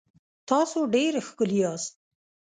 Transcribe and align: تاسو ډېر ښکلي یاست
تاسو 0.49 0.79
ډېر 0.93 1.13
ښکلي 1.27 1.57
یاست 1.63 1.93